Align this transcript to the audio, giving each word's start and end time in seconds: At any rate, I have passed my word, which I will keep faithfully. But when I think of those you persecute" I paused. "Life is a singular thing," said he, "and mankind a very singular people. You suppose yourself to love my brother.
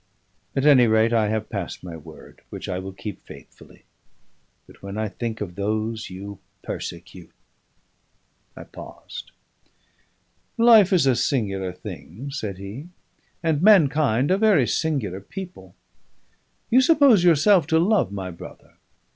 At 0.55 0.65
any 0.65 0.87
rate, 0.87 1.13
I 1.13 1.27
have 1.27 1.51
passed 1.51 1.83
my 1.83 1.95
word, 1.95 2.41
which 2.49 2.67
I 2.67 2.79
will 2.79 2.91
keep 2.91 3.21
faithfully. 3.21 3.83
But 4.65 4.81
when 4.81 4.97
I 4.97 5.07
think 5.07 5.41
of 5.41 5.53
those 5.53 6.09
you 6.09 6.39
persecute" 6.63 7.29
I 8.57 8.63
paused. 8.63 9.29
"Life 10.57 10.91
is 10.91 11.05
a 11.05 11.15
singular 11.15 11.71
thing," 11.71 12.31
said 12.31 12.57
he, 12.57 12.87
"and 13.43 13.61
mankind 13.61 14.31
a 14.31 14.39
very 14.39 14.65
singular 14.65 15.19
people. 15.21 15.75
You 16.71 16.81
suppose 16.81 17.23
yourself 17.23 17.67
to 17.67 17.77
love 17.77 18.11
my 18.11 18.31
brother. 18.31 18.77